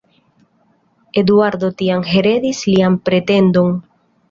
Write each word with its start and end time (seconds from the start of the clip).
Eduardo 1.23 1.69
tiam 1.83 2.07
heredis 2.15 2.65
lian 2.73 2.99
pretendon. 3.11 3.73